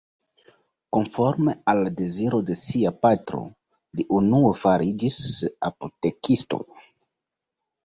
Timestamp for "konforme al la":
0.95-1.91